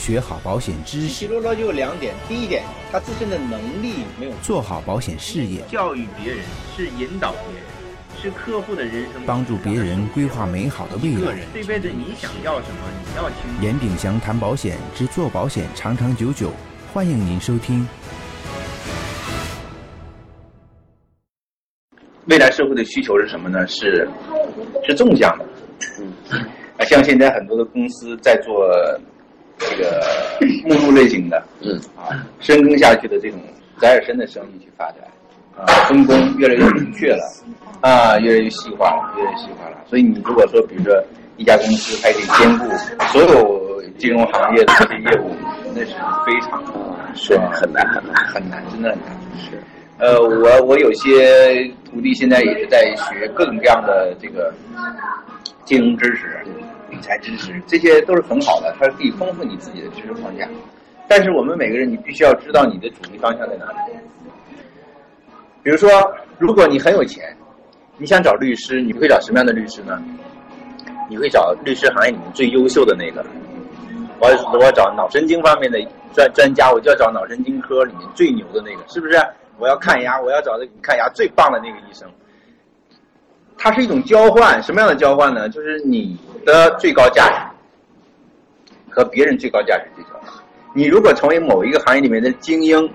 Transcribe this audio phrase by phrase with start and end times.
[0.00, 6.42] 学好保险知识，起落落就有两点，第一点，他自身的能力没有做好保险事业，教育别人
[6.74, 7.62] 是引导别人，
[8.18, 11.36] 是客户的人生，帮助别人规划美好的未来。
[11.52, 13.62] 这辈子你想要什么，你要清楚。
[13.62, 16.50] 严炳祥谈保险之做保险长长久久，
[16.94, 17.86] 欢迎您收听。
[22.24, 23.66] 未来社会的需求是什么呢？
[23.66, 24.08] 是
[24.86, 25.44] 是纵向的，
[26.00, 26.40] 嗯，
[26.78, 28.66] 啊，像现在很多的公司在做
[29.60, 30.02] 这个
[30.64, 33.38] 目录类型的，嗯，啊，深耕下去的这种
[33.78, 34.98] 载尔深的生意去发展，
[35.56, 37.22] 啊，分工越来越明确了，
[37.82, 39.76] 啊，越来越细化了，越来越细化了。
[39.86, 40.92] 所以你如果说，比如说
[41.36, 42.66] 一家公司还得兼顾
[43.12, 45.36] 所有金融行业的这些业务，
[45.74, 45.92] 那是
[46.24, 46.62] 非常
[47.14, 49.16] 是很难很难很难，真的很难。
[49.38, 49.62] 是，
[49.98, 54.52] 呃，我我有些徒弟现在也是在学各种各样的这个
[55.64, 56.26] 金融知识。
[57.00, 60.46] 理财知识，这些都是很好的，它是可以丰富你自己的知识框架。
[61.08, 63.92] 但是我们每个人，你必须要知道你的主力方向在哪里。
[65.62, 65.90] 比如说，
[66.38, 67.34] 如果你很有钱，
[67.96, 69.98] 你想找律师，你会找什么样的律师呢？
[71.08, 73.24] 你会找律师行业里面最优秀的那个。
[74.18, 75.80] 我我要找脑神经方面的
[76.12, 79.18] 专专家，我就要找脑神经科里面最牛的那个，是不是？
[79.56, 82.06] 我要看牙，我要找这看牙最棒的那个医生。
[83.62, 85.46] 它是一种交换，什么样的交换呢？
[85.50, 86.16] 就是你
[86.46, 87.36] 的最高价值
[88.88, 90.32] 和别人最高价值对交换。
[90.74, 92.90] 你如果成为某一个行业里面的精英，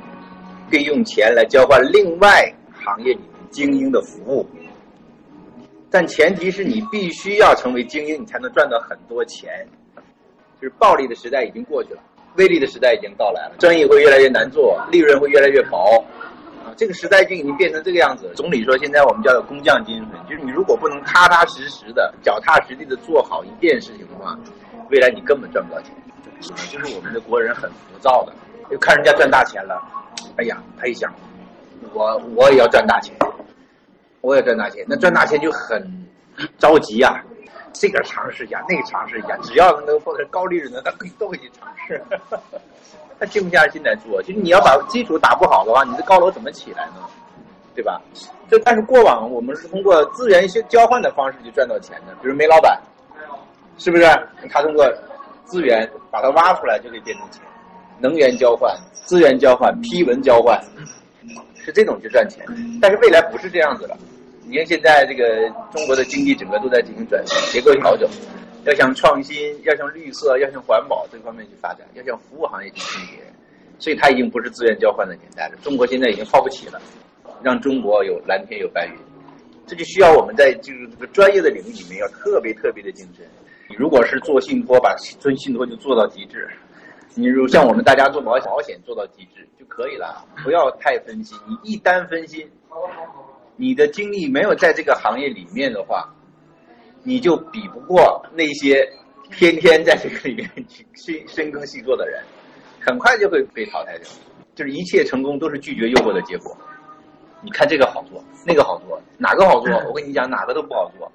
[0.71, 2.51] 可以用钱来交换另外
[2.83, 4.49] 行业里面精英的服务。
[5.91, 9.67] 但前提是你必须要成为精英，你才能赚到很多钱。
[10.59, 11.99] 就是暴利的时代已经过去了，
[12.37, 16.03] 微利的时代已经到来了，生意会越来越难做，利润会越来越薄。
[16.75, 18.31] 这个时代就已经变成这个样子。
[18.35, 24.37] 总理说，现在我们叫做工匠精神，就是你如果不能踏踏实实的、脚踏实地的做好一件事情的话，
[24.89, 25.91] 未来你根本赚不到钱。
[26.69, 28.33] 就是我们的国人很浮躁的，
[28.69, 29.81] 就看人家赚大钱了，
[30.35, 31.11] 哎呀，他一想，
[31.93, 33.15] 我我也要赚大钱，
[34.19, 35.81] 我也赚大钱，那赚大钱就很
[36.57, 37.23] 着急呀，
[37.77, 42.01] 这个尝试一下，那个尝试一下，只要能获得高利润的，他 都会去尝试。
[43.19, 46.95] 他静不下心来做，就是你要把基础打不好的话，你的高楼怎么起来呢？
[47.73, 48.01] 对吧？
[48.49, 52.79] 这但是过往我们是通过资源一些交换的方式去赚到钱的，比如煤老板，
[53.77, 54.03] 是不是？
[54.49, 54.85] 他通过
[55.45, 57.41] 资源把它挖出来就可以变成钱，
[57.99, 60.61] 能源交换、资源交换、批文交换，
[61.55, 62.45] 是这种去赚钱。
[62.81, 63.97] 但是未来不是这样子了，
[64.47, 68.09] 你看现在这个中国的经济整个都在进行转型、结构调整。
[68.65, 73.21] 要向创新，要向绿色，要向环保这方面去发展，要向服务行业去倾斜，
[73.77, 75.55] 所以它已经不是资源交换的年代了。
[75.61, 76.81] 中国现在已经耗不起了，
[77.43, 78.93] 让中国有蓝天有白云，
[79.67, 83.23] 这就需要我们在就是这个专业的领域里面要特别特别的精深。
[83.69, 86.39] 你如果是做信托，把做信托就做到极致；
[87.13, 91.37] 你如像我们大家做保险，保险做到极致就可以了，不要太分心。
[91.47, 93.24] 你一旦分心，好好好
[93.55, 96.11] 你的精力没有在这个行业里面的话。
[97.07, 98.83] 你就比不过那些
[99.29, 102.19] 天天在这个里面去深深耕细作的人，
[102.81, 104.09] 很快就会被淘汰掉。
[104.55, 106.57] 就是一切成功都是拒绝诱惑的结果。
[107.43, 109.71] 你看这个好做，那个好做，哪个好做？
[109.87, 111.11] 我跟你讲，哪个都不好做。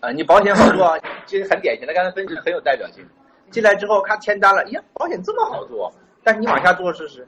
[0.00, 3.02] 啊，你保险好做， 其实很典型的，刚才分析很有代表性。
[3.50, 5.90] 进来之后，他签单了，呀，保险这么好做，
[6.22, 7.26] 但是你往下做试试，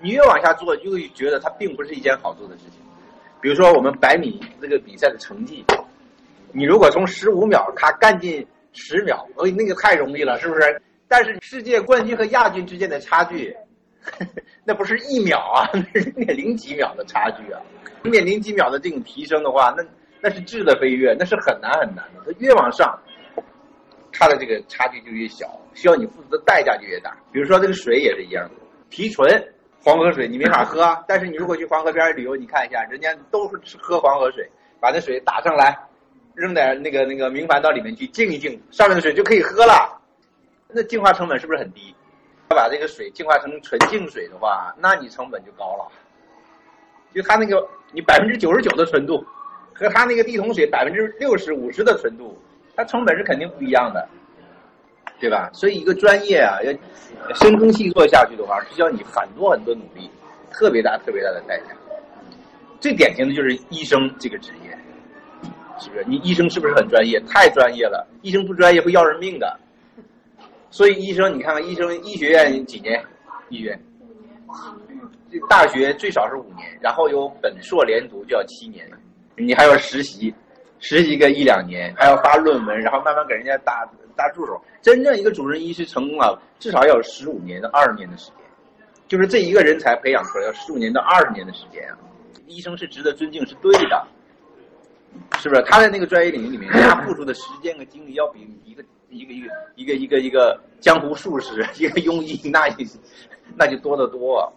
[0.00, 2.83] 你越往下做，就会觉得它并不是一件好做的事情。
[3.44, 5.62] 比如说我们百米这个比赛的成绩。
[6.50, 10.80] 你如果从十五秒他干进十秒，哎，那个太容易了，是不是？
[11.06, 13.54] 但是世界冠军和亚军之间的差距，
[14.64, 17.60] 那不是一秒啊， 那是零点零几秒的差距啊。
[18.02, 19.84] 零点零几秒的这种提升的话，那
[20.22, 22.22] 那是质的飞跃，那是很难很难的。
[22.24, 22.98] 它越往上，
[24.10, 27.14] 它的这个差距就越小，需要你付出的代价就越大。
[27.30, 28.54] 比如说这个水也是一样的，
[28.88, 29.28] 提纯
[29.84, 34.50] 黄河水你没法喝，但是你如果去黄河边旅游，你看一下，人家都是喝黄河水，
[34.80, 35.78] 把那水打上来。
[36.34, 40.00] 扔点那个那个明矾到里面去静一静，上面的水就可以喝了。
[40.68, 41.94] 那净化成本是不是很低？
[42.50, 45.86] 要把这个水净化成纯净水的话，那你成本就高了。
[47.14, 49.24] 就它那个你百分之九十九的纯度，
[49.74, 52.36] 和它那个地桶水百分之六十五十的纯度，
[52.74, 54.08] 它成本是肯定不一样的，
[55.24, 55.48] 对吧？
[55.54, 60.10] 所以一个专业啊，要深耕细作下去的话，需要你很多很多努力，
[60.50, 61.74] 特别大特别大的代价。
[62.78, 64.76] 最典型的就是医生这个职业。
[65.80, 67.18] 是不是你医生是不是很专业？
[67.20, 69.58] 太专业了，医生不专业会要人命的。
[70.70, 73.02] 所以医生，你看看医生，医学院几年？
[73.48, 73.80] 医院，
[75.48, 78.86] 大学最少是五年，然后有本硕连读就要七年，
[79.36, 80.34] 你还要实习，
[80.80, 84.60] 实习个一两年，还要发论文，然后慢慢给人家打大助手。
[84.82, 88.36] 真正一个主任医师成功了，至少要有十五年到二十年的时间，
[89.08, 91.98] 就是这一个人才培养出来要十五年到二十年的时间啊。
[92.46, 94.06] 医生是值得尊敬，是对的，
[95.38, 95.62] 是不是？
[95.62, 102.68] 他在那个专业领域里面， 他付出的时间和精力要比一个一个一个一个一个一个江湖术士、 一个庸医那
[103.56, 104.52] 那就多得多。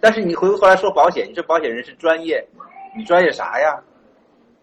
[0.00, 2.46] 但是你回过头来说保险，你这保险人是专业，
[2.96, 3.82] 你专业啥呀？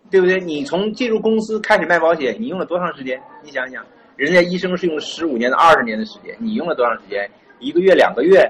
[0.09, 0.39] 对不对？
[0.39, 3.21] 你从进入公司开始卖保险，你用了多长时间？
[3.41, 3.85] 你想想，
[4.15, 7.29] 人家医生是用十五年到二十年的时间，你用了多长时间？
[7.59, 8.47] 一个月、两个月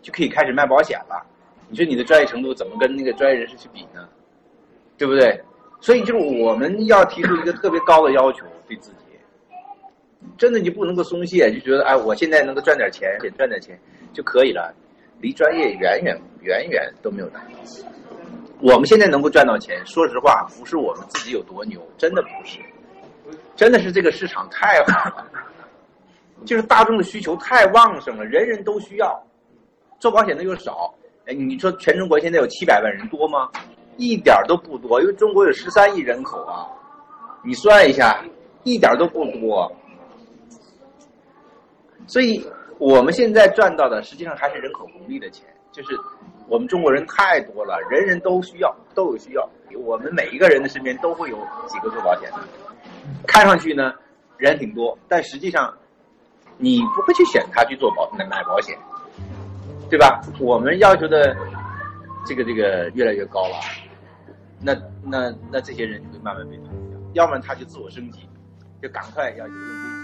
[0.00, 1.26] 就可以开始卖保险了。
[1.68, 4.08] 你说你的专业程度怎么跟那个专业人士去比呢？
[4.96, 5.38] 对不对？
[5.80, 8.96] 所以就是我们要提出一个特别高的要求对自己，
[10.38, 13.78] 真的你不能够松懈，就觉得哎，我现在能够赚点钱，赚点钱
[14.14, 14.74] 就可以了，
[15.20, 17.46] 离专业远远远远都没有达到。
[18.60, 22.58] 我们现在能够赚到钱，说实话，不是我们自己有多牛，真的不是，
[23.54, 25.26] 真的是这个市场太好了，
[26.44, 29.22] 就是大众的需求太旺盛了，人人都需要，
[29.98, 30.94] 做保险的又少。
[31.26, 33.50] 哎，你说全中国现在有七百万人多吗？
[33.96, 36.68] 一点都不多，因为中国有十三亿人口啊，
[37.42, 38.24] 你算一下，
[38.62, 39.70] 一点都不多。
[42.06, 42.46] 所以
[42.78, 45.44] 我们现在赚到的实际上还是人口红利的钱，
[45.76, 46.00] 就是
[46.48, 49.46] 我们中国人太多了，人人都需要，都有需要。
[49.78, 51.36] 我们每一个人的身边都会有
[51.68, 52.38] 几个做保险的，
[53.26, 53.92] 看上去呢
[54.38, 55.76] 人挺多，但实际上
[56.56, 58.74] 你不会去选他去做保买保险。
[59.88, 60.20] 对吧？
[60.40, 61.36] 我们要求的
[62.26, 63.54] 这个这个越来越高了，
[64.60, 64.74] 那
[65.04, 68.28] 那那这些人就会慢慢被淘汰掉，要么他就自我升级，
[68.82, 69.95] 就赶快要有用。